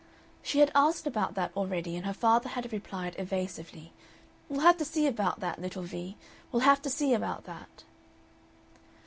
[0.41, 3.93] She had asked about that already, and her father had replied, evasively:
[4.49, 6.17] "We'll have to see about that, little Vee;
[6.51, 7.83] we'll have to see about that."